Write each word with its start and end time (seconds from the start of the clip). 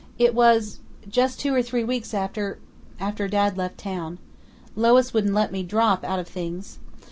It 0.17 0.33
was 0.33 0.79
just 1.07 1.39
two 1.39 1.53
or 1.53 1.61
three 1.61 1.83
weeks 1.83 2.15
after 2.15 2.57
after 2.99 3.27
Dad 3.27 3.55
left 3.55 3.77
town. 3.77 4.17
Lois 4.75 5.13
wouldn't 5.13 5.35
let 5.35 5.51
me 5.51 5.61
drop 5.61 6.03
out 6.03 6.17
of 6.17 6.27
things.... 6.27 6.79